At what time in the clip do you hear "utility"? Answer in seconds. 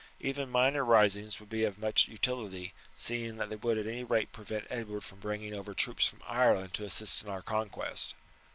2.07-2.73